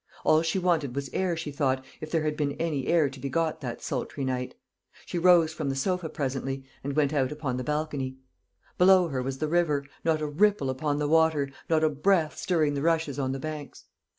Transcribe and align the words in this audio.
All 0.23 0.41
she 0.41 0.57
wanted 0.57 0.95
was 0.95 1.11
air, 1.13 1.37
she 1.37 1.51
thought, 1.51 1.85
if 1.99 2.09
there 2.09 2.23
had 2.23 2.35
been 2.35 2.53
any 2.53 2.87
air 2.87 3.07
to 3.07 3.19
be 3.19 3.29
got 3.29 3.61
that 3.61 3.83
sultry 3.83 4.25
night. 4.25 4.55
She 5.05 5.19
rose 5.19 5.53
from 5.53 5.69
the 5.69 5.75
sofa 5.75 6.09
presently, 6.09 6.63
and 6.83 6.95
went 6.95 7.13
out 7.13 7.31
upon 7.31 7.57
the 7.57 7.63
balcony. 7.63 8.17
Below 8.79 9.09
her 9.09 9.21
was 9.21 9.37
the 9.37 9.47
river; 9.47 9.85
not 10.03 10.19
a 10.19 10.25
ripple 10.25 10.71
upon 10.71 10.97
the 10.97 11.07
water, 11.07 11.51
not 11.69 11.83
a 11.83 11.89
breath 11.91 12.35
stirring 12.35 12.73
the 12.73 12.81
rushes 12.81 13.19
on 13.19 13.31
the 13.31 13.37
banks. 13.39 13.83